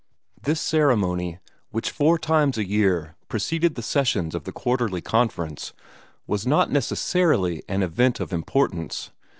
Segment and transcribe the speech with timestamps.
[0.41, 1.37] This ceremony,
[1.69, 5.73] which four times a year preceded the sessions of the Quarterly Conference,
[6.25, 9.11] was not necessarily an event of importance.